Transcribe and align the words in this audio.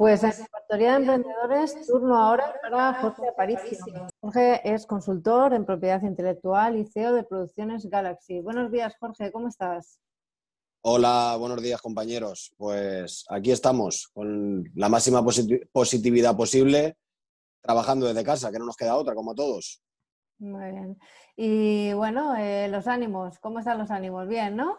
Pues 0.00 0.24
en 0.24 0.32
Factoría 0.32 0.92
de 0.92 0.96
Emprendedores, 0.96 1.86
turno 1.86 2.16
ahora 2.16 2.54
para 2.62 2.94
Jorge 3.02 3.28
Aparicio. 3.28 3.84
Jorge 4.18 4.62
es 4.64 4.86
consultor 4.86 5.52
en 5.52 5.66
propiedad 5.66 6.00
intelectual 6.00 6.78
y 6.78 6.86
CEO 6.86 7.12
de 7.12 7.22
Producciones 7.22 7.84
Galaxy. 7.84 8.40
Buenos 8.40 8.72
días, 8.72 8.96
Jorge, 8.98 9.30
¿cómo 9.30 9.48
estás? 9.48 10.00
Hola, 10.80 11.36
buenos 11.38 11.60
días, 11.60 11.82
compañeros. 11.82 12.54
Pues 12.56 13.26
aquí 13.28 13.50
estamos, 13.50 14.08
con 14.14 14.64
la 14.74 14.88
máxima 14.88 15.22
positividad 15.70 16.34
posible, 16.34 16.96
trabajando 17.60 18.06
desde 18.06 18.24
casa, 18.24 18.50
que 18.50 18.58
no 18.58 18.64
nos 18.64 18.78
queda 18.78 18.96
otra, 18.96 19.14
como 19.14 19.34
todos. 19.34 19.82
Muy 20.38 20.70
bien. 20.70 20.98
Y 21.36 21.92
bueno, 21.92 22.34
eh, 22.36 22.68
los 22.68 22.86
ánimos, 22.86 23.38
¿cómo 23.38 23.58
están 23.58 23.76
los 23.76 23.90
ánimos? 23.90 24.26
Bien, 24.26 24.56
¿no? 24.56 24.78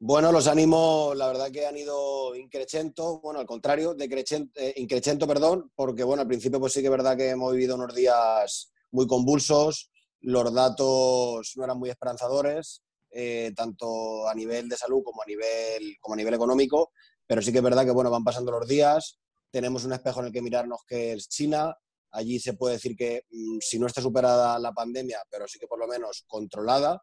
Bueno, 0.00 0.30
los 0.30 0.46
ánimos, 0.46 1.16
la 1.16 1.26
verdad 1.26 1.50
que 1.50 1.66
han 1.66 1.76
ido 1.76 2.36
increchento, 2.36 3.18
bueno, 3.20 3.40
al 3.40 3.46
contrario, 3.46 3.96
eh, 3.98 4.74
increchento, 4.76 5.26
perdón, 5.26 5.72
porque 5.74 6.04
bueno, 6.04 6.20
al 6.22 6.28
principio 6.28 6.60
pues 6.60 6.72
sí 6.72 6.80
que 6.80 6.86
es 6.86 6.90
verdad 6.92 7.16
que 7.16 7.30
hemos 7.30 7.52
vivido 7.52 7.74
unos 7.74 7.92
días 7.92 8.70
muy 8.92 9.08
convulsos, 9.08 9.90
los 10.20 10.54
datos 10.54 11.52
no 11.56 11.64
eran 11.64 11.80
muy 11.80 11.90
esperanzadores, 11.90 12.84
eh, 13.10 13.52
tanto 13.56 14.28
a 14.28 14.34
nivel 14.36 14.68
de 14.68 14.76
salud 14.76 15.02
como 15.02 15.20
a 15.20 15.26
nivel, 15.26 15.96
como 16.00 16.14
a 16.14 16.16
nivel 16.16 16.34
económico, 16.34 16.92
pero 17.26 17.42
sí 17.42 17.50
que 17.50 17.58
es 17.58 17.64
verdad 17.64 17.84
que 17.84 17.90
bueno, 17.90 18.08
van 18.08 18.22
pasando 18.22 18.52
los 18.52 18.68
días, 18.68 19.18
tenemos 19.50 19.84
un 19.84 19.94
espejo 19.94 20.20
en 20.20 20.26
el 20.26 20.32
que 20.32 20.42
mirarnos 20.42 20.78
que 20.86 21.14
es 21.14 21.28
China, 21.28 21.76
allí 22.12 22.38
se 22.38 22.54
puede 22.54 22.74
decir 22.74 22.94
que 22.94 23.24
mm, 23.32 23.58
si 23.60 23.80
no 23.80 23.88
está 23.88 24.00
superada 24.00 24.60
la 24.60 24.70
pandemia, 24.70 25.18
pero 25.28 25.48
sí 25.48 25.58
que 25.58 25.66
por 25.66 25.80
lo 25.80 25.88
menos 25.88 26.24
controlada, 26.28 27.02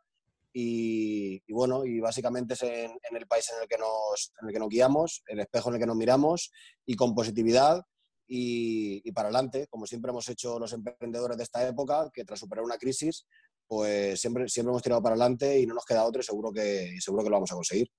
y, 0.58 1.52
bueno, 1.52 1.84
y 1.84 2.00
básicamente 2.00 2.54
es 2.54 2.64
en, 2.64 2.92
el 3.12 3.28
país 3.28 3.52
en 3.54 3.62
el, 3.62 3.68
que 3.68 3.78
nos, 3.78 4.32
en 4.42 4.48
el 4.48 4.54
que 4.54 4.60
nos 4.60 4.70
guiamos, 4.70 5.22
el 5.28 5.42
espejo 5.42 5.68
en 5.68 5.76
el 5.76 5.82
que 5.82 5.86
nos 5.86 5.98
miramos 5.98 6.50
y 6.86 6.96
con 6.96 7.14
positividad 7.14 7.82
y, 8.26 9.12
para 9.12 9.28
adelante, 9.28 9.68
como 9.68 9.86
siempre 9.86 10.12
hemos 10.12 10.30
hecho 10.30 10.58
los 10.58 10.72
emprendedores 10.72 11.36
de 11.36 11.44
esta 11.44 11.68
época, 11.68 12.10
que 12.14 12.24
tras 12.24 12.40
superar 12.40 12.64
una 12.64 12.78
crisis, 12.78 13.28
pues 13.68 14.22
siempre, 14.22 14.48
siempre 14.48 14.72
hemos 14.72 14.82
tirado 14.82 15.04
para 15.04 15.16
adelante 15.16 15.60
y 15.60 15.66
no 15.66 15.74
nos 15.74 15.84
queda 15.84 16.06
otro 16.06 16.22
y 16.22 16.24
seguro 16.24 16.54
que, 16.54 16.96
seguro 17.02 17.24
que 17.24 17.30
lo 17.30 17.36
vamos 17.36 17.52
a 17.52 17.56
conseguir. 17.56 17.90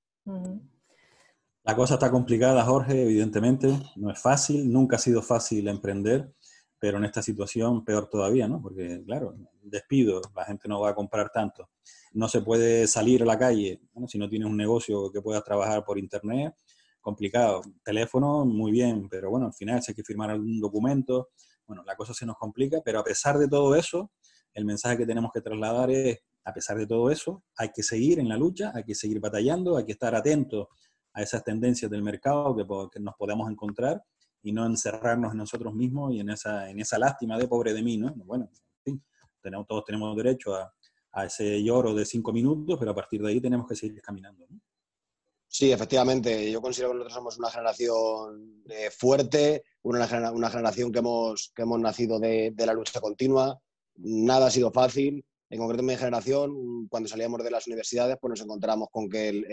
La 1.62 1.76
cosa 1.76 1.94
está 1.94 2.10
complicada, 2.10 2.64
Jorge, 2.64 3.02
evidentemente, 3.02 3.68
no 3.96 4.10
es 4.10 4.18
fácil, 4.18 4.72
nunca 4.72 4.96
ha 4.96 4.98
sido 4.98 5.20
fácil 5.20 5.68
emprender, 5.68 6.32
pero 6.78 6.98
en 6.98 7.04
esta 7.04 7.22
situación 7.22 7.84
peor 7.84 8.08
todavía, 8.08 8.48
¿no? 8.48 8.60
Porque, 8.60 9.02
claro, 9.04 9.34
despido, 9.62 10.20
la 10.34 10.44
gente 10.44 10.68
no 10.68 10.80
va 10.80 10.90
a 10.90 10.94
comprar 10.94 11.30
tanto 11.32 11.68
no 12.16 12.28
se 12.28 12.40
puede 12.40 12.86
salir 12.86 13.22
a 13.22 13.26
la 13.26 13.38
calle, 13.38 13.78
si 14.08 14.18
no 14.18 14.28
tienes 14.28 14.48
un 14.48 14.56
negocio 14.56 15.12
que 15.12 15.20
puedas 15.20 15.44
trabajar 15.44 15.84
por 15.84 15.98
internet, 15.98 16.54
complicado. 16.98 17.60
Teléfono, 17.84 18.46
muy 18.46 18.72
bien, 18.72 19.06
pero 19.10 19.30
bueno, 19.30 19.46
al 19.46 19.52
final 19.52 19.82
si 19.82 19.92
hay 19.92 19.96
que 19.96 20.02
firmar 20.02 20.30
algún 20.30 20.58
documento, 20.58 21.28
bueno, 21.66 21.82
la 21.84 21.94
cosa 21.94 22.14
se 22.14 22.24
nos 22.24 22.38
complica, 22.38 22.80
pero 22.82 23.00
a 23.00 23.04
pesar 23.04 23.36
de 23.36 23.48
todo 23.48 23.74
eso, 23.74 24.12
el 24.54 24.64
mensaje 24.64 24.96
que 24.96 25.04
tenemos 25.04 25.30
que 25.30 25.42
trasladar 25.42 25.90
es, 25.90 26.18
a 26.44 26.54
pesar 26.54 26.78
de 26.78 26.86
todo 26.86 27.10
eso, 27.10 27.44
hay 27.54 27.68
que 27.68 27.82
seguir 27.82 28.18
en 28.18 28.30
la 28.30 28.38
lucha, 28.38 28.72
hay 28.74 28.84
que 28.84 28.94
seguir 28.94 29.20
batallando, 29.20 29.76
hay 29.76 29.84
que 29.84 29.92
estar 29.92 30.14
atentos 30.14 30.68
a 31.12 31.22
esas 31.22 31.44
tendencias 31.44 31.90
del 31.90 32.02
mercado 32.02 32.56
que, 32.56 32.98
nos 32.98 33.14
podemos 33.16 33.50
encontrar 33.50 34.02
y 34.46 34.52
no 34.52 34.64
encerrarnos 34.64 35.32
en 35.32 35.38
nosotros 35.38 35.74
mismos 35.74 36.14
y 36.14 36.20
en 36.20 36.30
esa, 36.30 36.70
en 36.70 36.78
esa 36.78 37.00
lástima 37.00 37.36
de 37.36 37.48
pobre 37.48 37.74
de 37.74 37.82
mí, 37.82 37.96
¿no? 37.96 38.14
Bueno, 38.14 38.48
en 38.84 39.02
tenemos, 39.42 39.66
todos 39.66 39.84
tenemos 39.84 40.16
derecho 40.16 40.54
a, 40.54 40.72
a 41.10 41.26
ese 41.26 41.60
lloro 41.64 41.92
de 41.92 42.06
cinco 42.06 42.32
minutos, 42.32 42.76
pero 42.78 42.92
a 42.92 42.94
partir 42.94 43.20
de 43.22 43.30
ahí 43.30 43.40
tenemos 43.40 43.66
que 43.66 43.74
seguir 43.74 44.00
caminando. 44.00 44.46
Sí, 45.48 45.72
efectivamente. 45.72 46.48
Yo 46.48 46.62
considero 46.62 46.90
que 46.90 46.98
nosotros 46.98 47.14
somos 47.14 47.38
una 47.38 47.50
generación 47.50 48.62
eh, 48.68 48.90
fuerte, 48.92 49.64
una, 49.82 50.30
una, 50.30 50.48
generación 50.48 50.92
que 50.92 51.00
hemos, 51.00 51.50
que 51.52 51.62
hemos 51.62 51.80
nacido 51.80 52.20
de, 52.20 52.54
la 52.56 52.72
lucha 52.72 53.00
continua. 53.00 53.60
Nada 53.96 54.46
ha 54.46 54.50
sido 54.52 54.70
fácil. 54.70 55.24
En 55.50 55.58
concreto, 55.58 55.80
en 55.80 55.86
mi 55.86 55.96
generación, 55.96 56.86
cuando 56.88 57.08
salíamos 57.08 57.42
de 57.42 57.50
las 57.50 57.66
universidades, 57.66 58.16
pues 58.20 58.30
nos 58.30 58.40
encontramos 58.42 58.90
con 58.92 59.08
que 59.08 59.28
el, 59.28 59.44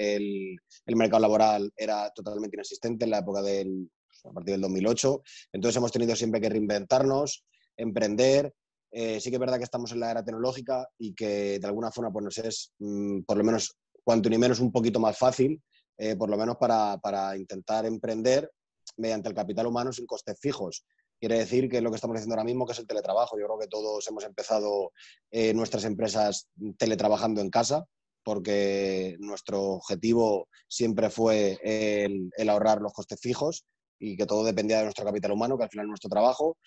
el, 0.85 0.96
mercado 0.96 1.22
laboral 1.22 1.73
era 1.75 2.12
totalmente 2.12 2.57
inexistente 2.57 3.06
en 3.06 3.12
la 3.12 3.19
época 3.19 3.41
del, 3.41 3.90
a 4.23 4.31
partir 4.31 4.53
del 4.53 4.61
2008. 4.61 5.22
Entonces 5.53 5.78
hemos 5.78 5.91
tenido 5.91 6.16
siempre 6.16 6.41
que 6.41 6.50
reinventarnos, 6.50 7.44
emprender 7.78 8.53
eh, 8.95 9.19
sí 9.19 9.31
que 9.31 9.38
es 9.38 9.39
verdad 9.39 9.57
que 9.57 9.63
estamos 9.63 9.91
en 9.91 10.00
la 10.00 10.11
era 10.11 10.23
tecnológica 10.23 10.88
y 11.00 11.16
que 11.16 11.57
de 11.59 11.67
alguna 11.67 11.91
forma 11.91 12.13
pues, 12.13 12.25
nos 12.25 12.38
es, 12.38 12.72
mm, 12.78 13.22
por 13.22 13.38
lo 13.38 13.44
menos, 13.44 13.75
cuanto 14.03 14.29
ni 14.29 14.38
menos 14.38 14.59
un 14.59 14.72
poquito 14.72 15.00
más 15.00 15.17
fácil, 15.17 15.59
eh, 15.97 16.16
por 16.16 16.29
lo 16.29 16.38
menos 16.38 16.57
para, 16.57 17.00
para, 17.00 17.35
intentar 17.35 17.88
emprender 17.88 18.51
mediante 18.97 19.29
el 19.29 19.35
capital 19.35 19.66
humano 19.66 19.91
sin 19.91 20.06
costes 20.06 20.38
fijos. 20.40 20.85
Quiere 21.19 21.40
decir 21.40 21.69
que 21.69 21.81
lo 21.81 21.90
que 21.90 21.95
estamos 21.95 22.16
haciendo 22.16 22.35
ahora 22.35 22.44
mismo, 22.44 22.67
que 22.67 22.73
es 22.73 22.79
el 22.79 22.85
teletrabajo. 22.85 23.40
Yo 23.40 23.45
creo 23.45 23.57
que 23.57 23.67
todos 23.67 24.07
hemos 24.07 24.25
empezado 24.25 24.91
eh, 25.31 25.55
nuestras 25.55 25.85
empresas 25.85 26.50
teletrabajando 26.78 27.41
en 27.41 27.50
casa, 27.50 27.85
porque 28.23 29.16
nuestro 29.19 29.61
objetivo 29.63 30.50
siempre 30.67 31.09
fue 31.09 31.57
el, 31.63 32.29
el, 32.38 32.50
ahorrar 32.50 32.79
los 32.79 32.94
costes 32.94 33.19
fijos 33.19 33.66
y 34.03 34.18
que 34.18 34.25
todo 34.25 34.44
dependía 34.44 34.80
de 34.80 34.84
nuestro 34.84 35.06
capital 35.06 35.31
humano, 35.31 35.58
que 35.58 35.64
al 35.64 35.69
final 35.69 35.86
es 35.86 35.90
nuestro 35.91 36.09
trabajo. 36.09 36.58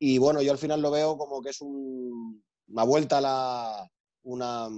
Y 0.00 0.18
bueno, 0.18 0.42
yo 0.42 0.50
al 0.50 0.58
final 0.58 0.82
lo 0.82 0.90
veo 0.90 1.16
como 1.16 1.40
que 1.40 1.50
es 1.50 1.60
una 1.60 2.84
vuelta 2.84 3.18
a 3.18 3.20
la. 3.20 3.88
Una, 4.22 4.68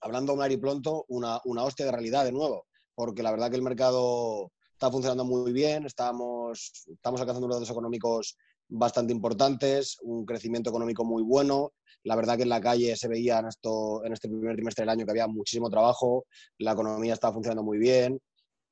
hablando 0.00 0.34
mal 0.34 0.50
y 0.50 0.56
pronto, 0.56 1.04
una, 1.08 1.40
una 1.44 1.62
hostia 1.64 1.84
de 1.84 1.92
realidad 1.92 2.24
de 2.24 2.32
nuevo. 2.32 2.66
Porque 2.94 3.22
la 3.22 3.32
verdad 3.32 3.50
que 3.50 3.56
el 3.56 3.62
mercado 3.62 4.50
está 4.72 4.90
funcionando 4.90 5.24
muy 5.26 5.52
bien, 5.52 5.84
estamos, 5.84 6.86
estamos 6.86 7.20
alcanzando 7.20 7.48
unos 7.48 7.70
económicos 7.70 8.36
bastante 8.68 9.12
importantes, 9.12 9.98
un 10.00 10.24
crecimiento 10.24 10.70
económico 10.70 11.04
muy 11.04 11.22
bueno. 11.22 11.74
La 12.02 12.16
verdad 12.16 12.36
que 12.36 12.44
en 12.44 12.48
la 12.48 12.62
calle 12.62 12.96
se 12.96 13.08
veía 13.08 13.40
en, 13.40 13.48
esto, 13.48 14.02
en 14.04 14.14
este 14.14 14.28
primer 14.28 14.56
trimestre 14.56 14.82
del 14.82 14.90
año 14.90 15.04
que 15.04 15.10
había 15.10 15.26
muchísimo 15.26 15.68
trabajo, 15.68 16.24
la 16.58 16.72
economía 16.72 17.12
estaba 17.12 17.34
funcionando 17.34 17.62
muy 17.62 17.78
bien 17.78 18.20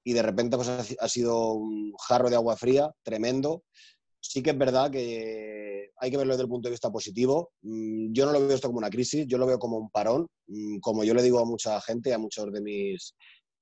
y 0.04 0.12
de 0.12 0.22
repente 0.22 0.56
pues, 0.56 0.96
ha 0.98 1.08
sido 1.08 1.52
un 1.52 1.92
jarro 2.08 2.30
de 2.30 2.36
agua 2.36 2.56
fría 2.56 2.90
tremendo 3.02 3.62
sí 4.22 4.42
que 4.42 4.50
es 4.50 4.58
verdad 4.58 4.90
que 4.90 5.90
hay 5.96 6.10
que 6.10 6.16
verlo 6.16 6.32
desde 6.32 6.44
el 6.44 6.48
punto 6.48 6.68
de 6.68 6.72
vista 6.72 6.90
positivo. 6.90 7.52
Mm, 7.62 8.12
yo 8.12 8.24
no 8.24 8.32
lo 8.32 8.40
veo 8.40 8.54
esto 8.54 8.68
como 8.68 8.78
una 8.78 8.90
crisis, 8.90 9.26
yo 9.26 9.36
lo 9.36 9.46
veo 9.46 9.58
como 9.58 9.76
un 9.76 9.90
parón, 9.90 10.26
mm, 10.46 10.78
como 10.78 11.04
yo 11.04 11.12
le 11.12 11.22
digo 11.22 11.40
a 11.40 11.44
mucha 11.44 11.80
gente, 11.80 12.14
a 12.14 12.18
muchos 12.18 12.50
de 12.52 12.60
mis, 12.60 13.14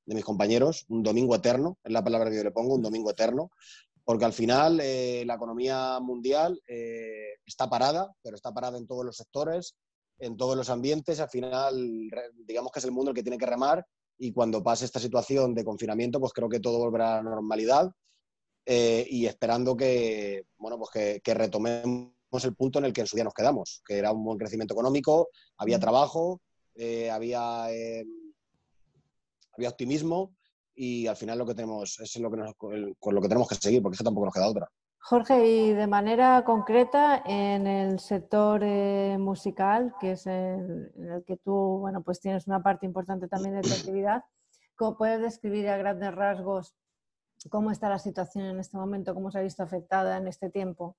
de 0.06 0.14
mis 0.14 0.24
compañeros, 0.24 0.84
un 0.88 1.02
domingo 1.02 1.34
eterno, 1.34 1.78
es 1.82 1.92
la 1.92 2.04
palabra 2.04 2.30
que 2.30 2.36
yo 2.36 2.44
le 2.44 2.52
pongo, 2.52 2.74
un 2.74 2.82
domingo 2.82 3.10
eterno, 3.10 3.50
porque 4.04 4.24
al 4.24 4.32
final 4.32 4.80
eh, 4.82 5.24
la 5.26 5.34
economía 5.34 5.98
mundial 6.00 6.60
eh, 6.66 7.36
está 7.46 7.68
parada, 7.68 8.12
pero 8.22 8.36
está 8.36 8.52
parada 8.52 8.78
en 8.78 8.86
todos 8.86 9.04
los 9.04 9.16
sectores, 9.16 9.74
en 10.18 10.36
todos 10.36 10.56
los 10.56 10.68
ambientes, 10.68 11.20
al 11.20 11.30
final 11.30 12.10
digamos 12.46 12.72
que 12.72 12.78
es 12.78 12.84
el 12.84 12.92
mundo 12.92 13.10
el 13.10 13.14
que 13.14 13.22
tiene 13.22 13.38
que 13.38 13.46
remar 13.46 13.84
y 14.20 14.32
cuando 14.32 14.62
pase 14.62 14.84
esta 14.84 15.00
situación 15.00 15.54
de 15.54 15.64
confinamiento, 15.64 16.20
pues 16.20 16.34
creo 16.34 16.48
que 16.48 16.60
todo 16.60 16.78
volverá 16.78 17.14
a 17.14 17.22
la 17.22 17.30
normalidad 17.30 17.90
eh, 18.66 19.06
y 19.08 19.24
esperando 19.24 19.74
que, 19.74 20.44
bueno, 20.58 20.78
pues 20.78 21.20
que, 21.24 21.34
retomemos 21.34 22.12
el 22.44 22.54
punto 22.54 22.78
en 22.78 22.84
el 22.84 22.92
que 22.92 23.00
en 23.00 23.06
su 23.06 23.16
día 23.16 23.24
nos 23.24 23.32
quedamos, 23.32 23.82
que 23.84 23.96
era 23.96 24.12
un 24.12 24.22
buen 24.22 24.38
crecimiento 24.38 24.74
económico, 24.74 25.30
había 25.56 25.80
trabajo, 25.80 26.42
eh, 26.74 27.10
había, 27.10 27.72
eh, 27.72 28.04
había 29.56 29.70
optimismo 29.70 30.36
y 30.74 31.06
al 31.06 31.16
final 31.16 31.38
lo 31.38 31.46
que 31.46 31.54
tenemos 31.54 31.98
es 31.98 32.14
lo 32.18 32.30
que 32.30 32.54
con 32.98 33.14
lo 33.14 33.22
que 33.22 33.28
tenemos 33.28 33.48
que 33.48 33.54
seguir, 33.54 33.80
porque 33.80 33.94
eso 33.94 34.04
tampoco 34.04 34.26
nos 34.26 34.34
queda 34.34 34.50
otra. 34.50 34.68
Jorge, 35.02 35.46
y 35.46 35.72
de 35.72 35.86
manera 35.86 36.44
concreta 36.44 37.22
en 37.24 37.66
el 37.66 37.98
sector 37.98 38.62
musical, 39.18 39.94
que 40.00 40.12
es 40.12 40.26
en 40.26 40.92
el 40.96 41.24
que 41.26 41.36
tú, 41.36 41.78
bueno, 41.80 42.02
pues 42.02 42.20
tienes 42.20 42.46
una 42.46 42.62
parte 42.62 42.86
importante 42.86 43.26
también 43.26 43.60
de 43.60 43.62
tu 43.62 43.72
actividad, 43.72 44.24
¿cómo 44.76 44.96
puedes 44.96 45.20
describir 45.20 45.68
a 45.68 45.78
grandes 45.78 46.14
rasgos 46.14 46.74
¿Cómo 47.48 47.70
está 47.70 47.88
la 47.88 47.98
situación 47.98 48.44
en 48.44 48.60
este 48.60 48.76
momento? 48.76 49.14
¿Cómo 49.14 49.30
se 49.30 49.38
ha 49.38 49.42
visto 49.42 49.62
afectada 49.62 50.18
en 50.18 50.28
este 50.28 50.50
tiempo? 50.50 50.96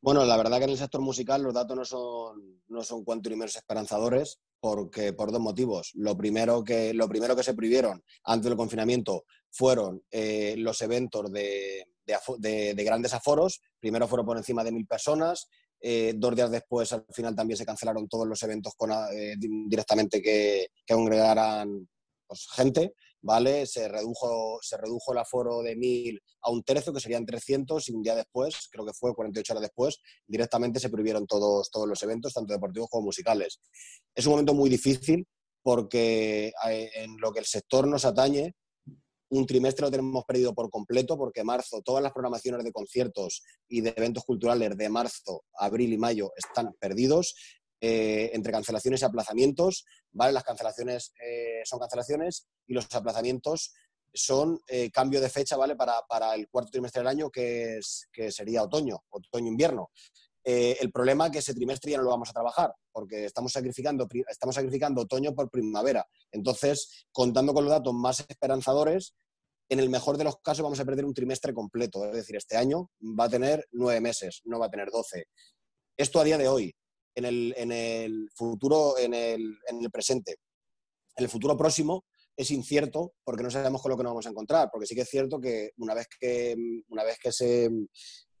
Bueno, 0.00 0.24
la 0.24 0.36
verdad 0.36 0.58
que 0.58 0.64
en 0.64 0.70
el 0.70 0.78
sector 0.78 1.00
musical 1.00 1.42
los 1.42 1.54
datos 1.54 1.76
no 1.76 1.84
son, 1.84 2.62
no 2.68 2.82
son 2.82 3.04
cuanto 3.04 3.30
ni 3.30 3.36
menos 3.36 3.54
esperanzadores 3.54 4.40
porque, 4.60 5.12
por 5.12 5.32
dos 5.32 5.40
motivos. 5.40 5.92
Lo 5.94 6.16
primero 6.16 6.64
que, 6.64 6.92
lo 6.94 7.08
primero 7.08 7.36
que 7.36 7.42
se 7.42 7.54
prohibieron 7.54 8.02
antes 8.24 8.48
del 8.48 8.56
confinamiento 8.56 9.24
fueron 9.50 10.02
eh, 10.10 10.54
los 10.58 10.80
eventos 10.82 11.32
de, 11.32 11.86
de, 12.38 12.84
grandes 12.84 13.14
aforos. 13.14 13.60
Primero 13.80 14.08
fueron 14.08 14.26
por 14.26 14.36
encima 14.36 14.64
de 14.64 14.72
mil 14.72 14.86
personas. 14.86 15.48
Eh, 15.80 16.14
dos 16.16 16.34
días 16.34 16.50
después, 16.50 16.92
al 16.92 17.04
final, 17.12 17.34
también 17.34 17.56
se 17.56 17.66
cancelaron 17.66 18.08
todos 18.08 18.26
los 18.26 18.42
eventos 18.42 18.74
con, 18.76 18.90
eh, 18.90 19.36
directamente 19.38 20.20
que, 20.20 20.68
que 20.84 20.94
congregaran 20.94 21.88
pues, 22.26 22.46
gente. 22.54 22.94
¿Vale? 23.22 23.66
Se 23.66 23.88
redujo, 23.88 24.58
se 24.62 24.76
redujo 24.76 25.12
el 25.12 25.18
aforo 25.18 25.62
de 25.62 25.76
1.000 25.76 26.20
a 26.42 26.50
un 26.50 26.62
tercio, 26.62 26.92
que 26.92 27.00
serían 27.00 27.26
300, 27.26 27.88
y 27.88 27.92
un 27.92 28.02
día 28.02 28.14
después, 28.14 28.68
creo 28.70 28.86
que 28.86 28.92
fue 28.92 29.14
48 29.14 29.52
horas 29.52 29.62
después, 29.62 30.00
directamente 30.26 30.80
se 30.80 30.90
prohibieron 30.90 31.26
todos, 31.26 31.70
todos 31.70 31.88
los 31.88 32.02
eventos, 32.02 32.32
tanto 32.32 32.52
deportivos 32.52 32.88
como 32.90 33.06
musicales. 33.06 33.60
Es 34.14 34.26
un 34.26 34.32
momento 34.32 34.54
muy 34.54 34.70
difícil 34.70 35.26
porque 35.62 36.52
eh, 36.68 36.90
en 36.94 37.16
lo 37.18 37.32
que 37.32 37.40
el 37.40 37.46
sector 37.46 37.86
nos 37.86 38.04
atañe, 38.04 38.54
un 39.30 39.46
trimestre 39.46 39.84
lo 39.84 39.90
tenemos 39.90 40.24
perdido 40.24 40.54
por 40.54 40.70
completo 40.70 41.16
porque 41.16 41.44
marzo, 41.44 41.82
todas 41.82 42.02
las 42.02 42.12
programaciones 42.12 42.64
de 42.64 42.72
conciertos 42.72 43.42
y 43.68 43.82
de 43.82 43.92
eventos 43.96 44.24
culturales 44.24 44.76
de 44.76 44.88
marzo, 44.88 45.44
abril 45.58 45.92
y 45.92 45.98
mayo 45.98 46.32
están 46.36 46.74
perdidos. 46.80 47.34
Eh, 47.80 48.30
entre 48.34 48.50
cancelaciones 48.50 49.02
y 49.02 49.04
aplazamientos, 49.04 49.84
¿vale? 50.10 50.32
Las 50.32 50.42
cancelaciones 50.42 51.12
eh, 51.24 51.60
son 51.64 51.78
cancelaciones 51.78 52.48
y 52.66 52.74
los 52.74 52.92
aplazamientos 52.92 53.72
son 54.12 54.58
eh, 54.66 54.90
cambio 54.90 55.20
de 55.20 55.28
fecha, 55.28 55.56
¿vale? 55.56 55.76
Para, 55.76 56.02
para, 56.08 56.34
el 56.34 56.48
cuarto 56.48 56.72
trimestre 56.72 57.00
del 57.00 57.08
año, 57.08 57.30
que, 57.30 57.78
es, 57.78 58.08
que 58.12 58.32
sería 58.32 58.64
otoño, 58.64 59.04
otoño-invierno. 59.10 59.90
el 60.42 60.90
problema 60.90 61.26
es 61.26 61.32
que 61.32 61.38
ese 61.38 61.54
trimestre 61.54 61.92
ya 61.92 61.98
no 61.98 62.04
lo 62.04 62.10
vamos 62.10 62.30
a 62.30 62.32
trabajar, 62.32 62.74
porque 62.90 63.26
estamos 63.26 63.52
sacrificando, 63.52 64.08
estamos 64.28 64.56
sacrificando 64.56 65.02
otoño 65.02 65.32
por 65.32 65.48
primavera. 65.48 66.04
Entonces, 66.32 67.06
contando 67.12 67.54
con 67.54 67.64
los 67.64 67.70
datos 67.70 67.94
más 67.94 68.24
esperanzadores, 68.28 69.14
en 69.68 69.78
el 69.78 69.88
mejor 69.88 70.16
de 70.16 70.24
los 70.24 70.40
casos 70.40 70.64
vamos 70.64 70.80
a 70.80 70.84
perder 70.84 71.04
un 71.04 71.14
trimestre 71.14 71.54
completo. 71.54 72.04
Es 72.06 72.12
decir, 72.12 72.34
este 72.34 72.56
año 72.56 72.90
va 73.00 73.24
a 73.24 73.28
tener 73.28 73.68
nueve 73.70 74.00
meses, 74.00 74.40
no 74.44 74.58
va 74.58 74.66
a 74.66 74.70
tener 74.70 74.90
doce. 74.90 75.26
Esto 75.96 76.18
a 76.18 76.24
día 76.24 76.38
de 76.38 76.48
hoy 76.48 76.74
en 77.18 77.24
el, 77.24 77.54
en 77.56 77.72
el 77.72 78.30
futuro, 78.32 78.96
en 78.96 79.12
el, 79.12 79.58
en 79.66 79.82
el 79.82 79.90
presente. 79.90 80.36
En 81.16 81.24
el 81.24 81.28
futuro 81.28 81.56
próximo 81.56 82.04
es 82.36 82.52
incierto 82.52 83.14
porque 83.24 83.42
no 83.42 83.50
sabemos 83.50 83.82
con 83.82 83.90
lo 83.90 83.96
que 83.96 84.04
nos 84.04 84.12
vamos 84.12 84.26
a 84.26 84.30
encontrar, 84.30 84.68
porque 84.70 84.86
sí 84.86 84.94
que 84.94 85.00
es 85.00 85.08
cierto 85.08 85.40
que 85.40 85.72
una 85.78 85.94
vez 85.94 86.06
que, 86.20 86.54
una 86.88 87.02
vez 87.02 87.18
que 87.18 87.32
se, 87.32 87.68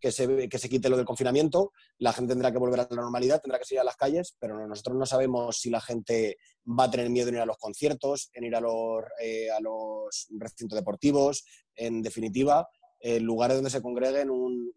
que 0.00 0.12
se, 0.12 0.48
que 0.48 0.58
se, 0.58 0.68
quite 0.68 0.88
lo 0.88 0.96
del 0.96 1.04
confinamiento, 1.04 1.72
la 1.98 2.12
gente 2.12 2.34
tendrá 2.34 2.52
que 2.52 2.58
volver 2.58 2.78
a 2.78 2.86
la 2.88 3.02
normalidad, 3.02 3.42
tendrá 3.42 3.58
que 3.58 3.64
salir 3.64 3.80
a 3.80 3.84
las 3.84 3.96
calles, 3.96 4.36
pero 4.38 4.68
nosotros 4.68 4.96
no 4.96 5.06
sabemos 5.06 5.58
si 5.58 5.70
la 5.70 5.80
gente 5.80 6.36
va 6.64 6.84
a 6.84 6.90
tener 6.90 7.10
miedo 7.10 7.30
en 7.30 7.34
ir 7.34 7.40
a 7.40 7.46
los 7.46 7.58
conciertos, 7.58 8.30
en 8.32 8.44
ir 8.44 8.54
a 8.54 8.60
los, 8.60 9.02
eh, 9.20 9.50
a 9.50 9.58
los 9.60 10.28
recintos 10.38 10.78
deportivos, 10.78 11.44
en 11.74 12.00
definitiva, 12.00 12.68
en 13.00 13.24
lugares 13.24 13.56
donde 13.56 13.70
se 13.70 13.82
congreguen 13.82 14.30
un, 14.30 14.72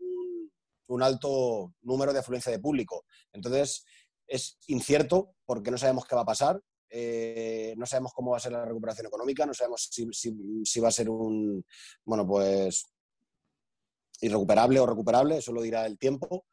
un 0.91 1.03
alto 1.03 1.73
número 1.81 2.13
de 2.13 2.19
afluencia 2.19 2.51
de 2.51 2.59
público. 2.59 3.05
Entonces, 3.31 3.85
es 4.27 4.57
incierto 4.67 5.35
porque 5.45 5.71
no 5.71 5.77
sabemos 5.77 6.05
qué 6.05 6.15
va 6.15 6.21
a 6.21 6.25
pasar, 6.25 6.61
eh, 6.89 7.73
no 7.77 7.85
sabemos 7.85 8.13
cómo 8.13 8.31
va 8.31 8.38
a 8.38 8.41
ser 8.41 8.51
la 8.51 8.65
recuperación 8.65 9.07
económica, 9.07 9.45
no 9.45 9.53
sabemos 9.53 9.89
si, 9.91 10.79
va 10.79 10.89
a 10.89 10.91
ser 10.91 11.09
un, 11.09 11.65
bueno, 12.03 12.27
pues 12.27 12.91
irrecuperable 14.19 14.79
o 14.79 14.85
recuperable, 14.85 15.38
eso 15.38 15.53
lo 15.53 15.61
dirá 15.61 15.85
el 15.85 15.97
tiempo 15.97 16.45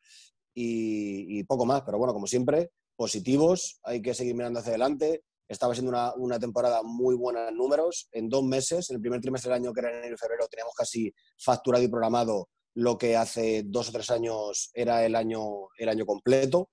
y, 0.54 1.42
poco 1.44 1.66
más. 1.66 1.82
Pero 1.82 1.98
bueno, 1.98 2.12
como 2.12 2.26
siempre, 2.26 2.70
positivos, 2.96 3.80
hay 3.82 4.00
que 4.00 4.14
seguir 4.14 4.34
mirando 4.34 4.60
hacia 4.60 4.70
adelante. 4.70 5.24
Estaba 5.48 5.74
siendo 5.74 5.90
una, 5.90 6.14
una, 6.14 6.38
temporada 6.38 6.82
muy 6.82 7.14
buena 7.16 7.48
en 7.48 7.56
números. 7.56 8.08
En 8.12 8.28
dos 8.28 8.44
meses, 8.44 8.90
en 8.90 8.96
el 8.96 9.00
primer 9.00 9.20
trimestre 9.20 9.50
del 9.50 9.60
año, 9.62 9.72
que 9.72 9.80
era 9.80 9.90
enero 9.90 10.14
y 10.14 10.18
febrero, 10.18 10.46
teníamos 10.48 10.74
casi 10.74 11.12
facturado 11.36 11.84
y 11.84 11.88
programado 11.88 12.48
lo 12.78 12.96
que 12.96 13.16
hace 13.16 13.64
dos 13.66 13.88
o 13.88 13.92
tres 13.92 14.08
años 14.10 14.70
era 14.72 15.04
el 15.04 15.16
año, 15.16 15.68
el 15.78 15.88
año 15.88 16.06
completo. 16.06 16.70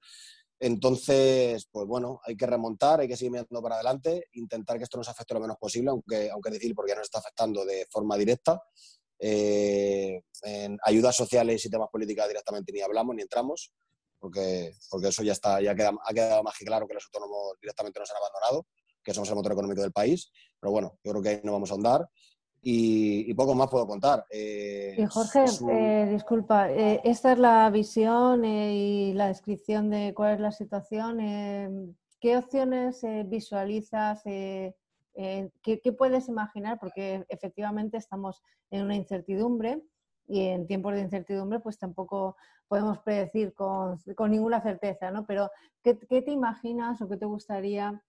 Entonces, 0.60 1.68
pues 1.72 1.88
bueno, 1.88 2.22
hay 2.24 2.38
que 2.38 2.46
remontar, 2.46 3.00
hay 3.00 3.08
que 3.08 3.18
seguir 3.18 3.32
mirando 3.32 3.60
para 3.60 3.76
adelante, 3.76 4.28
intentar 4.34 4.78
que 4.78 4.84
esto 4.84 5.00
nos 5.00 5.10
afecte 5.10 5.34
lo 5.34 5.40
menos 5.40 5.58
posible, 5.58 5.90
aunque, 5.90 6.30
aunque 6.30 6.52
decir, 6.52 6.76
porque 6.76 6.94
nos 6.94 7.06
está 7.06 7.18
afectando 7.18 7.66
de 7.66 7.88
forma 7.90 8.18
directa. 8.18 8.62
Eh, 9.18 10.22
en 10.44 10.78
ayudas 10.84 11.16
sociales 11.16 11.66
y 11.66 11.70
temas 11.72 11.90
políticos 11.90 12.28
directamente 12.28 12.72
ni 12.72 12.82
hablamos 12.82 13.16
ni 13.16 13.24
entramos, 13.24 13.74
porque, 14.20 14.74
porque 14.92 15.08
eso 15.08 15.24
ya 15.24 15.32
está, 15.32 15.60
ya 15.60 15.72
ha 15.72 16.14
quedado 16.14 16.44
más 16.44 16.56
que 16.56 16.66
claro 16.66 16.88
que 16.88 16.94
los 16.94 17.06
autónomos 17.06 17.58
directamente 17.60 18.00
nos 18.00 18.12
han 18.12 18.18
abandonado, 18.18 18.68
que 19.04 19.12
somos 19.12 19.30
el 19.30 19.36
motor 19.36 19.54
económico 19.54 19.82
del 19.82 19.92
país. 19.92 20.32
Pero 20.60 20.72
bueno, 20.72 21.00
yo 21.04 21.12
creo 21.14 21.24
que 21.24 21.30
ahí 21.30 21.42
no 21.44 21.54
vamos 21.54 21.72
a 21.72 21.74
ahondar 21.74 22.08
y, 22.68 23.34
poco 23.36 23.54
más 23.54 23.70
puedo 23.70 23.86
contar. 23.86 24.26
Eh, 24.32 24.96
y 24.98 25.06
Jorge, 25.06 25.46
eh, 25.70 26.10
disculpa, 26.12 26.72
eh, 26.72 27.00
esta 27.04 27.34
es 27.34 27.38
la 27.38 27.70
visión 27.70 28.44
y 28.44 29.14
la 29.14 29.28
descripción 29.28 29.92
de 29.92 30.14
cuál 30.16 30.34
es 30.34 30.40
la 30.40 30.52
situación. 30.52 31.96
¿Qué 32.20 32.38
opciones 32.38 33.06
visualizas? 33.26 34.24
¿qué, 34.24 34.74
¿qué, 35.62 35.94
puedes 35.96 36.28
imaginar? 36.28 36.80
Porque 36.80 37.24
efectivamente 37.30 37.98
estamos 37.98 38.42
en 38.72 38.82
una 38.82 38.96
incertidumbre 38.96 39.84
y 40.28 40.48
en 40.48 40.66
tiempos 40.66 40.96
de 40.96 41.02
incertidumbre 41.02 41.60
pues 41.60 41.78
tampoco 41.78 42.36
podemos 42.68 42.98
predecir 42.98 43.54
con, 43.54 44.00
con 44.16 44.32
ninguna 44.32 44.60
certeza, 44.60 45.12
¿no? 45.12 45.28
Pero 45.28 45.52
¿qué, 45.84 46.00
¿qué, 46.00 46.24
te 46.24 46.32
imaginas 46.32 47.00
o 47.00 47.08
qué 47.08 47.18
te 47.18 47.28
gustaría 47.28 48.02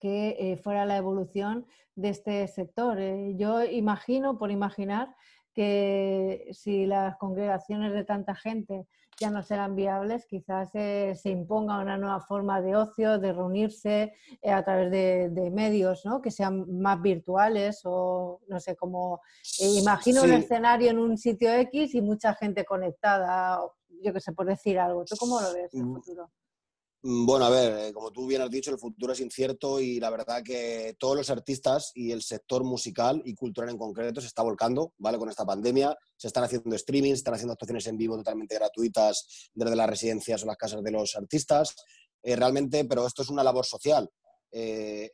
que 0.00 0.36
eh, 0.38 0.56
fuera 0.56 0.84
la 0.86 0.96
evolución 0.96 1.66
de 1.94 2.10
este 2.10 2.46
sector. 2.48 2.98
Eh, 2.98 3.34
yo 3.36 3.64
imagino, 3.64 4.38
por 4.38 4.50
imaginar, 4.50 5.14
que 5.52 6.48
si 6.52 6.86
las 6.86 7.16
congregaciones 7.16 7.92
de 7.92 8.04
tanta 8.04 8.34
gente 8.34 8.86
ya 9.18 9.30
no 9.30 9.42
serán 9.42 9.74
viables, 9.74 10.24
quizás 10.26 10.70
eh, 10.74 11.14
se 11.20 11.30
imponga 11.30 11.80
una 11.80 11.96
nueva 11.96 12.20
forma 12.20 12.60
de 12.60 12.76
ocio, 12.76 13.18
de 13.18 13.32
reunirse 13.32 14.12
a 14.44 14.62
través 14.62 14.92
de, 14.92 15.50
medios 15.50 16.04
¿no? 16.04 16.22
que 16.22 16.30
sean 16.30 16.80
más 16.80 17.02
virtuales 17.02 17.80
o 17.84 18.40
no 18.46 18.60
sé, 18.60 18.76
como 18.76 19.20
imagino 19.58 20.22
un 20.22 20.32
escenario 20.32 20.90
en 20.90 21.00
un 21.00 21.18
sitio 21.18 21.52
X 21.52 21.96
y 21.96 22.00
mucha 22.00 22.34
gente 22.34 22.64
conectada, 22.64 23.58
yo 24.00 24.12
que 24.12 24.20
sé, 24.20 24.32
por 24.32 24.46
decir 24.46 24.78
algo. 24.78 25.04
¿Tú 25.04 25.16
cómo 25.18 25.40
lo 25.40 25.52
ves 25.52 25.74
en 25.74 25.80
el 25.80 25.86
mm. 25.86 25.94
futuro? 25.94 26.30
Mm, 27.02 27.26
bueno, 27.26 27.44
a 27.44 27.50
ver, 27.50 27.78
eh, 27.78 27.92
como 27.92 28.10
tú 28.10 28.26
bien 28.26 28.42
has 28.42 28.50
dicho, 28.50 28.72
el 28.72 28.78
futuro 28.78 29.12
es 29.12 29.20
incierto 29.20 29.78
y 29.80 30.00
la 30.00 30.10
verdad 30.10 30.42
que 30.42 30.96
todos 30.98 31.16
los 31.16 31.30
artistas 31.30 31.92
y 31.94 32.10
el 32.10 32.22
sector 32.22 32.64
musical 32.64 33.22
y 33.24 33.34
cultural 33.34 33.70
en 33.70 33.78
concreto 33.78 34.20
se 34.20 34.26
está 34.26 34.42
volcando, 34.42 34.94
¿vale? 34.98 35.16
Con 35.16 35.28
esta 35.28 35.46
pandemia. 35.46 35.96
Se 36.16 36.26
están 36.26 36.42
haciendo 36.44 36.76
streamings, 36.76 37.18
se 37.18 37.20
están 37.20 37.34
haciendo 37.34 37.52
actuaciones 37.52 37.86
en 37.86 37.96
vivo 37.96 38.16
totalmente 38.16 38.56
gratuitas 38.56 39.50
desde 39.54 39.76
las 39.76 39.88
residencias 39.88 40.42
o 40.42 40.46
las 40.46 40.56
casas 40.56 40.82
de 40.82 40.90
los 40.90 41.14
artistas. 41.14 41.76
Eh, 42.22 42.34
realmente, 42.34 42.84
pero 42.84 43.06
esto 43.06 43.22
es 43.22 43.30
una 43.30 43.44
labor 43.44 43.64
social. 43.64 44.10
Eh, 44.50 45.10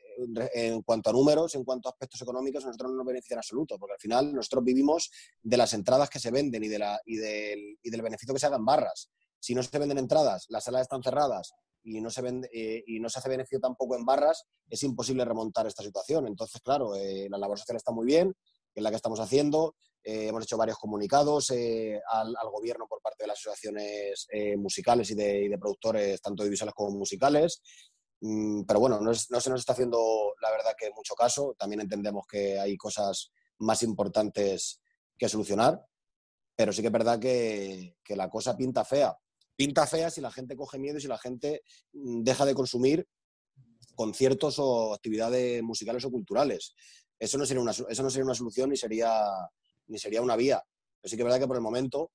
en 0.55 0.81
cuanto 0.83 1.11
a 1.11 1.13
números, 1.13 1.55
en 1.55 1.65
cuanto 1.65 1.89
a 1.89 1.93
aspectos 1.93 2.23
económicos, 2.23 2.65
nosotros 2.65 2.93
no 2.93 2.99
nos 2.99 3.07
beneficia 3.07 3.35
en 3.35 3.39
absoluto, 3.41 3.79
porque 3.79 3.95
al 3.95 4.01
final 4.01 4.33
nosotros 4.33 4.65
vivimos 4.65 5.11
de 5.43 5.57
las 5.59 5.75
entradas 5.75 6.09
que 6.09 6.21
se 6.21 6.31
venden 6.31 6.63
y, 6.65 6.69
de 6.69 6.79
la, 6.79 6.99
y, 7.05 7.17
del, 7.17 7.79
y 7.83 7.91
del 7.91 8.01
beneficio 8.01 8.33
que 8.33 8.41
se 8.41 8.47
hagan 8.47 8.65
barras. 8.65 9.11
Si 9.39 9.55
no 9.55 9.63
se 9.63 9.79
venden 9.79 9.99
entradas, 9.99 10.47
las 10.49 10.65
salas 10.65 10.83
están 10.83 11.03
cerradas 11.03 11.53
y 11.85 12.01
no 12.01 12.11
se, 12.11 12.23
vende, 12.23 12.49
eh, 12.53 12.83
y 12.87 12.99
no 12.99 13.09
se 13.09 13.19
hace 13.19 13.29
beneficio 13.29 13.61
tampoco 13.61 13.95
en 13.95 14.05
barras, 14.05 14.47
es 14.69 14.83
imposible 14.83 15.25
remontar 15.25 15.67
esta 15.67 15.83
situación. 15.83 16.27
Entonces, 16.27 16.61
claro, 16.63 16.97
eh, 16.97 17.29
la 17.31 17.39
labor 17.39 17.59
social 17.59 17.77
está 17.77 17.93
muy 17.93 18.07
bien, 18.07 18.35
que 18.73 18.81
es 18.81 18.83
la 18.83 18.91
que 18.91 18.97
estamos 18.97 19.21
haciendo. 19.21 19.77
Eh, 20.03 20.29
hemos 20.29 20.45
hecho 20.45 20.57
varios 20.57 20.79
comunicados 20.79 21.51
al, 21.51 22.35
gobierno 22.51 22.87
por 22.89 23.01
parte 23.01 23.25
de 23.25 23.29
las 23.29 23.39
asociaciones 23.39 24.27
musicales 24.57 25.11
y 25.11 25.15
de, 25.15 25.45
y 25.45 25.49
de, 25.49 25.59
productores, 25.59 26.21
tanto 26.21 26.43
audiovisuales 26.43 26.75
como 26.75 26.99
musicales. 26.99 27.61
Mm, 28.21 28.65
pero 28.65 28.81
bueno, 28.81 29.01
no, 29.01 29.11
no, 29.11 29.41
se 29.41 29.51
nos 29.51 29.61
está 29.61 29.75
haciendo, 29.75 30.35
la 30.41 30.51
verdad, 30.51 30.75
que 30.79 30.91
mucho 30.91 31.15
caso. 31.15 31.55
También 31.59 31.83
entendemos 31.83 32.27
que 32.27 32.59
hay 32.59 32.77
cosas 32.77 33.31
más 33.59 33.83
importantes 33.83 34.81
que 35.19 35.29
solucionar. 35.29 35.85
Pero 36.57 36.73
sí 36.73 36.83
que 36.83 36.89
es 36.89 36.93
verdad 36.93 37.19
que, 37.19 37.97
que 38.05 38.15
la 38.15 38.31
cosa 38.31 38.57
pinta 38.57 38.85
fea 38.85 39.19
pinta 39.57 39.87
fea 39.87 40.11
si 40.11 40.21
la 40.21 40.31
gente 40.31 40.57
coge 40.57 40.79
miedo 40.79 40.99
y 40.99 41.01
si 41.01 41.09
la 41.09 41.19
gente 41.19 41.63
mm, 41.93 42.23
deja 42.23 42.45
de 42.45 42.55
consumir 42.55 43.07
conciertos 43.95 44.59
o 44.59 44.95
actividades 44.95 45.63
musicales 45.63 46.05
o 46.05 46.11
culturales. 46.11 46.75
Eso 47.19 47.39
no 47.39 47.47
sería 47.47 47.63
una, 47.63 47.71
eso 47.71 48.03
no 48.03 48.11
sería 48.11 48.25
una 48.25 48.35
solución 48.35 48.71
ni 48.71 48.77
sería, 48.77 49.13
ni 49.87 49.99
sería 49.99 50.23
una 50.23 50.37
vía. 50.37 50.63
Pero 51.01 51.11
sí 51.11 51.17
que 51.17 51.23
es 51.23 51.25
verdad 51.25 51.41
que 51.41 51.47
por 51.47 51.57
el 51.57 51.63
momento 51.63 52.11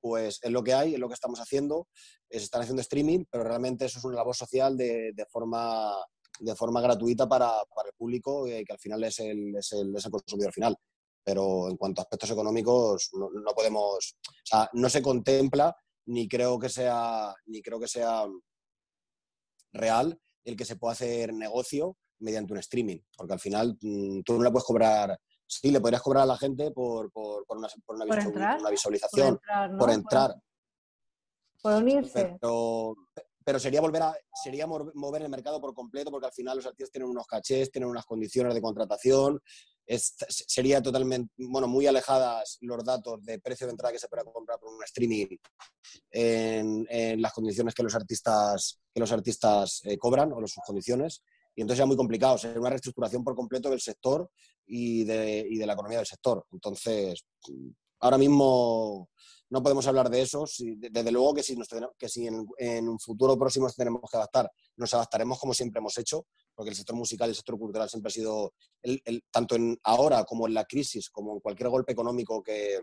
pues 0.00 0.40
es 0.42 0.50
lo 0.50 0.64
que 0.64 0.74
hay, 0.74 0.94
es 0.94 1.00
lo 1.00 1.06
que 1.06 1.14
estamos 1.14 1.38
haciendo, 1.38 1.86
se 2.28 2.38
están 2.38 2.62
haciendo 2.62 2.82
streaming, 2.82 3.24
pero 3.30 3.44
realmente 3.44 3.84
eso 3.84 4.00
es 4.00 4.04
una 4.04 4.16
labor 4.16 4.34
social 4.34 4.76
de, 4.76 5.26
forma, 5.30 5.94
de 6.40 6.56
forma 6.56 6.80
gratuita 6.80 7.28
para, 7.28 7.50
para 7.72 7.88
el 7.88 7.94
público, 7.94 8.48
eh, 8.48 8.64
que 8.64 8.72
al 8.72 8.80
final 8.80 9.04
es 9.04 9.20
el, 9.20 9.54
es, 9.54 9.72
el, 9.72 9.94
es 9.94 10.04
el 10.04 10.10
consumidor 10.10 10.52
final. 10.52 10.76
Pero 11.22 11.70
en 11.70 11.76
cuanto 11.76 12.00
a 12.00 12.02
aspectos 12.02 12.32
económicos, 12.32 13.10
no, 13.12 13.30
no 13.30 13.52
podemos, 13.54 14.16
o 14.26 14.44
sea, 14.44 14.68
no 14.72 14.88
se 14.88 15.00
contempla 15.00 15.72
ni 16.06 16.28
creo 16.28 16.58
que 16.58 16.68
sea, 16.68 17.34
ni 17.46 17.62
creo 17.62 17.78
que 17.80 17.88
sea 17.88 18.26
real 19.72 20.18
el 20.44 20.56
que 20.56 20.64
se 20.64 20.76
pueda 20.76 20.92
hacer 20.92 21.32
negocio 21.32 21.96
mediante 22.18 22.52
un 22.52 22.58
streaming, 22.58 22.98
porque 23.16 23.32
al 23.32 23.40
final 23.40 23.76
mm, 23.80 24.20
tú 24.22 24.34
no 24.34 24.44
le 24.44 24.50
puedes 24.50 24.64
cobrar, 24.64 25.18
sí, 25.46 25.70
le 25.70 25.80
podrías 25.80 26.02
cobrar 26.02 26.24
a 26.24 26.26
la 26.26 26.36
gente 26.36 26.70
por, 26.70 27.10
por, 27.10 27.44
una, 27.48 27.68
por 27.84 27.96
una, 27.96 28.70
visualización, 28.70 29.40
por 29.78 29.90
entrar. 29.90 30.34
Por, 31.60 31.74
unirse. 31.74 32.36
Pero, 32.40 32.94
pero 33.44 33.58
sería 33.58 33.80
volver 33.80 34.02
a 34.02 34.16
sería 34.42 34.66
mover 34.66 35.22
el 35.22 35.28
mercado 35.28 35.60
por 35.60 35.74
completo 35.74 36.10
porque 36.10 36.26
al 36.26 36.32
final 36.32 36.56
los 36.56 36.66
artistas 36.66 36.90
tienen 36.90 37.10
unos 37.10 37.26
cachés, 37.26 37.70
tienen 37.70 37.90
unas 37.90 38.06
condiciones 38.06 38.54
de 38.54 38.62
contratación, 38.62 39.40
sería 39.86 40.82
totalmente, 40.82 41.32
bueno, 41.36 41.68
muy 41.68 41.86
alejadas 41.86 42.58
los 42.60 42.84
datos 42.84 43.22
de 43.24 43.38
precio 43.38 43.66
de 43.66 43.72
entrada 43.72 43.92
que 43.92 43.98
se 43.98 44.08
puede 44.08 44.24
comprar 44.24 44.58
por 44.58 44.72
un 44.72 44.82
streaming 44.84 45.26
en, 46.10 47.20
las 47.20 47.32
condiciones 47.32 47.74
que 47.74 47.82
los 47.82 47.94
artistas, 47.94 48.80
que 48.94 49.00
los 49.00 49.12
artistas 49.12 49.80
eh, 49.84 49.98
cobran 49.98 50.32
o 50.32 50.46
sus 50.46 50.62
condiciones. 50.64 51.22
Y 51.54 51.60
entonces 51.62 51.82
es 51.82 51.86
muy 51.86 51.96
complicado, 51.96 52.38
sería 52.38 52.60
una 52.60 52.70
reestructuración 52.70 53.22
por 53.22 53.34
completo 53.34 53.68
del 53.68 53.80
sector 53.80 54.30
y 54.66 55.04
de, 55.04 55.46
y 55.50 55.58
de 55.58 55.66
la 55.66 55.74
economía 55.74 55.98
del 55.98 56.06
sector. 56.06 56.46
Entonces, 56.50 57.26
ahora 58.02 58.18
mismo 58.18 59.08
no 59.48 59.62
podemos 59.62 59.86
hablar 59.86 60.10
de 60.10 60.22
eso. 60.22 60.44
desde 60.58 61.12
luego 61.12 61.34
que 61.34 61.42
si, 61.42 61.56
que 61.98 62.08
si 62.08 62.26
en, 62.26 62.88
un 62.88 62.98
futuro 62.98 63.38
próximo 63.38 63.68
tenemos 63.70 64.02
que 64.10 64.16
adaptar, 64.16 64.50
nos 64.76 64.92
adaptaremos 64.94 65.38
como 65.38 65.54
siempre 65.54 65.78
hemos 65.78 65.96
hecho, 65.98 66.26
porque 66.54 66.70
el 66.70 66.76
sector 66.76 66.96
musical 66.96 67.28
y 67.28 67.32
el 67.32 67.36
sector 67.36 67.58
cultural 67.58 67.88
siempre 67.88 68.08
ha 68.08 68.12
sido, 68.12 68.54
el, 68.82 69.22
tanto 69.30 69.54
en 69.54 69.78
ahora 69.84 70.24
como 70.24 70.46
en 70.46 70.54
la 70.54 70.64
crisis, 70.64 71.10
como 71.10 71.34
en 71.34 71.40
cualquier 71.40 71.68
golpe 71.68 71.92
económico 71.92 72.42
que, 72.42 72.80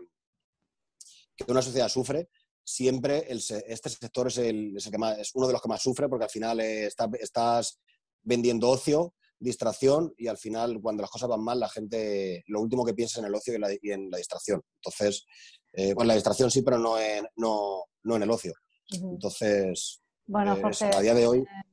que 1.36 1.50
una 1.50 1.62
sociedad 1.62 1.88
sufre, 1.88 2.28
siempre 2.64 3.26
este 3.28 3.88
sector 3.90 4.28
es, 4.28 4.38
el, 4.38 4.78
que 4.90 4.98
más, 4.98 5.18
es 5.18 5.34
uno 5.34 5.48
de 5.48 5.52
los 5.54 5.62
que 5.62 5.68
más 5.68 5.82
sufre 5.82 6.08
porque 6.08 6.24
al 6.24 6.30
final 6.30 6.60
estás 6.60 7.80
vendiendo 8.22 8.70
ocio, 8.70 9.14
distracción 9.40 10.14
y 10.16 10.28
al 10.28 10.36
final 10.36 10.80
cuando 10.80 11.00
las 11.00 11.10
cosas 11.10 11.28
van 11.28 11.42
mal 11.42 11.58
la 11.58 11.68
gente 11.68 12.44
lo 12.46 12.60
último 12.60 12.84
que 12.84 12.94
piensa 12.94 13.14
es 13.14 13.18
en 13.18 13.28
el 13.28 13.34
ocio 13.34 13.52
y 13.52 13.90
en 13.90 14.10
la, 14.10 14.18
distracción. 14.18 14.62
Entonces, 14.76 15.26
eh, 15.72 15.94
la 16.04 16.14
distracción 16.14 16.50
sí, 16.50 16.62
pero 16.62 16.78
no 16.78 16.98
en, 16.98 17.26
no, 17.36 17.84
no 18.04 18.16
en 18.16 18.22
el 18.22 18.30
ocio. 18.30 18.52
Entonces, 18.92 20.02
bueno, 20.26 20.56
eh, 20.56 20.90
a 20.94 21.00
día 21.00 21.14
de 21.14 21.26
hoy... 21.26 21.38
Eh, 21.40 21.70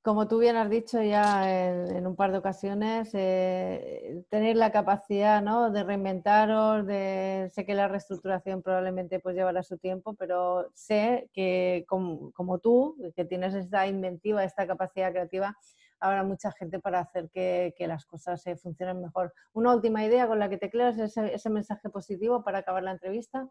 como 0.00 0.26
tú 0.26 0.38
bien 0.38 0.56
has 0.56 0.70
dicho 0.70 1.02
ya 1.02 1.68
en, 1.68 2.06
un 2.06 2.16
par 2.16 2.32
de 2.32 2.38
ocasiones, 2.38 3.10
eh, 3.12 4.24
tener 4.30 4.56
la 4.56 4.72
capacidad 4.72 5.42
¿no? 5.42 5.70
de 5.70 5.84
reinventaros, 5.84 6.86
de, 6.86 7.50
sé 7.52 7.66
que 7.66 7.74
la 7.74 7.88
reestructuración 7.88 8.62
probablemente 8.62 9.20
pues 9.20 9.36
llevará 9.36 9.62
su 9.62 9.76
tiempo, 9.76 10.14
pero 10.14 10.70
sé 10.72 11.28
que 11.34 11.84
como, 11.86 12.58
tú, 12.58 12.96
que 13.14 13.26
tienes 13.26 13.54
esta 13.54 13.86
inventiva, 13.86 14.44
esta 14.44 14.66
capacidad 14.66 15.10
creativa, 15.10 15.54
habrá 16.00 16.24
mucha 16.24 16.52
gente 16.52 16.78
para 16.78 17.00
hacer 17.00 17.30
que, 17.30 17.74
las 17.80 18.04
cosas 18.06 18.42
se 18.42 18.56
funcionen 18.56 19.00
mejor. 19.00 19.32
Una 19.52 19.74
última 19.74 20.04
idea 20.04 20.26
con 20.26 20.38
la 20.38 20.48
que 20.48 20.58
te 20.58 20.70
creas 20.70 20.98
ese, 20.98 21.50
mensaje 21.50 21.88
positivo 21.88 22.42
para 22.44 22.58
acabar 22.58 22.82
la 22.82 22.92
entrevista. 22.92 23.48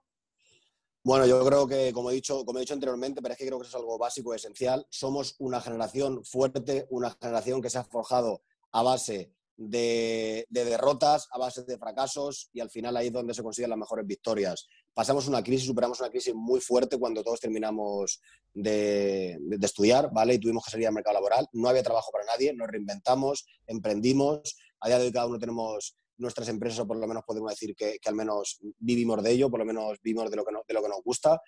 Bueno, 1.04 1.26
yo 1.26 1.44
creo 1.46 1.68
que, 1.68 1.94
como 1.94 2.12
he, 2.12 2.16
dicho, 2.16 2.44
como 2.46 2.60
he 2.60 2.62
dicho 2.62 2.74
anteriormente, 2.74 3.22
pero 3.22 3.34
es 3.34 3.38
que 3.38 3.48
creo 3.48 3.60
que 3.60 3.68
es 3.68 3.76
algo 3.76 3.98
básico, 3.98 4.34
esencial, 4.34 4.86
somos 4.90 5.36
una 5.40 5.62
generación 5.62 6.24
fuerte, 6.26 6.86
una 6.90 7.12
generación 7.12 7.62
que 7.62 7.70
se 7.70 7.78
ha 7.78 7.84
forjado 7.84 8.42
a 8.72 8.84
base 8.84 9.34
de, 9.58 10.46
derrotas, 10.50 11.28
a 11.32 11.40
base 11.40 11.64
de 11.64 11.78
fracasos 11.78 12.50
y 12.54 12.60
al 12.60 12.70
final 12.70 12.96
ahí 12.96 13.08
es 13.08 13.14
donde 13.14 13.34
se 13.34 13.44
consiguen 13.44 13.72
las 13.72 13.80
mejores 13.80 14.06
victorias. 14.06 14.68
Pasamos 14.94 15.28
una 15.28 15.44
crisis, 15.44 15.68
superamos 15.68 16.00
una 16.00 16.10
crisis 16.10 16.34
muy 16.36 16.62
fuerte 16.62 16.98
cuando 16.98 17.24
todos 17.24 17.40
terminamos 17.40 18.22
de, 18.54 19.38
de, 19.40 19.66
estudiar, 19.66 20.12
¿vale? 20.14 20.36
Y 20.36 20.40
tuvimos 20.40 20.64
que 20.64 20.72
salir 20.72 20.88
al 20.88 20.94
mercado 20.94 21.16
laboral. 21.16 21.48
No 21.54 21.70
había 21.70 21.84
trabajo 21.84 22.12
para 22.12 22.26
nadie, 22.26 22.54
nos 22.54 22.68
reinventamos, 22.68 23.46
emprendimos. 23.66 24.56
A 24.80 24.88
día 24.90 25.12
cada 25.12 25.26
uno 25.26 25.40
tenemos 25.40 25.98
nuestras 26.18 26.48
empresas, 26.50 26.80
o 26.80 26.88
por 26.88 26.98
lo 26.98 27.08
menos 27.08 27.24
podemos 27.26 27.52
decir 27.52 27.76
que, 27.76 28.00
al 28.06 28.16
menos 28.16 28.60
vivimos 28.80 29.22
de 29.24 29.32
ello, 29.32 29.50
por 29.50 29.60
lo 29.60 29.66
menos 29.66 30.00
vivimos 30.04 30.30
de 30.30 30.38
lo, 30.38 30.46
que 30.46 30.52
de 30.68 30.74
lo 30.74 30.82
que 30.82 30.90
nos 30.90 31.04
gusta. 31.04 31.42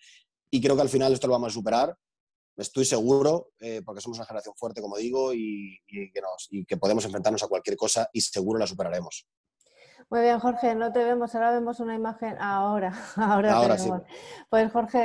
Y 0.52 0.62
creo 0.62 0.76
que 0.76 0.82
al 0.82 0.90
final 0.90 1.14
esto 1.14 1.28
lo 1.28 1.34
vamos 1.34 1.50
a 1.50 1.54
superar. 1.54 1.96
Estoy 2.60 2.86
seguro, 2.86 3.52
eh, 3.60 3.82
porque 3.86 4.02
somos 4.02 4.18
una 4.18 4.26
generación 4.26 4.56
fuerte, 4.56 4.82
como 4.82 4.98
digo, 4.98 5.34
y, 5.34 5.80
que 5.88 6.22
nos, 6.22 6.48
y 6.50 6.66
que 6.66 6.78
podemos 6.78 7.06
enfrentarnos 7.06 7.44
a 7.44 7.48
cualquier 7.48 7.78
cosa 7.78 8.10
y 8.14 8.22
seguro 8.22 8.60
la 8.60 8.68
superaremos. 8.68 9.28
Muy 10.10 10.22
bien, 10.22 10.40
Jorge, 10.40 10.74
no 10.76 10.92
te 10.92 11.04
vemos, 11.04 11.36
ahora 11.36 11.52
vemos 11.52 11.80
una 11.80 11.96
imagen. 11.96 12.36
Ahora, 12.40 12.92
ahora, 13.16 13.54
ahora 13.54 13.78
sí. 13.78 13.90
Pues 14.50 14.72
Jorge, 14.72 15.00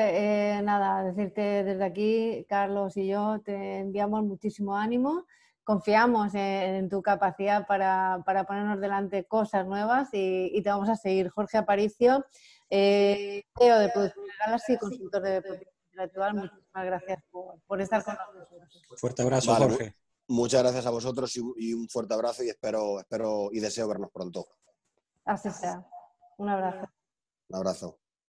eh, 0.56 0.62
nada, 0.62 1.04
decirte 1.04 1.62
desde 1.62 1.84
aquí, 1.84 2.46
Carlos 2.48 2.96
y 2.96 3.06
yo 3.06 3.40
te 3.44 3.78
enviamos 3.78 4.24
muchísimo 4.24 4.76
ánimo 4.76 5.24
confiamos 5.64 6.34
en, 6.34 6.88
tu 6.88 7.02
capacidad 7.02 7.66
para, 7.66 8.22
ponernos 8.46 8.80
delante 8.80 9.24
cosas 9.24 9.66
nuevas 9.66 10.10
y, 10.12 10.60
te 10.62 10.68
vamos 10.68 10.88
a 10.88 10.96
seguir. 10.96 11.30
Jorge 11.30 11.56
Aparicio, 11.56 12.24
eh, 12.70 13.44
CEO 13.58 13.78
de 13.78 13.88
Producción 13.88 14.26
Galaxy, 14.44 14.76
consultor 14.76 15.22
de 15.22 15.42
producción 15.42 15.73
intelectual, 15.94 16.34
muchísimas 16.34 16.84
gracias 16.84 17.24
por, 17.30 17.80
estar 17.80 18.04
con 18.04 18.14
nosotros. 18.14 18.82
Fuerte 18.98 19.22
abrazo, 19.22 19.54
Jorge. 19.54 19.94
Muchas 20.26 20.62
gracias 20.62 20.86
a 20.86 20.90
vosotros 20.90 21.36
y, 21.36 21.74
un 21.74 21.88
fuerte 21.88 22.14
abrazo 22.14 22.42
y 22.42 22.48
espero, 22.48 22.98
espero 22.98 23.50
y 23.52 23.60
deseo 23.60 23.86
vernos 23.86 24.10
pronto. 24.10 24.46
Así 25.24 25.50
sea. 25.50 25.86
Un 26.38 26.48
abrazo. 26.48 26.88
Un 27.48 27.56
abrazo. 27.56 27.98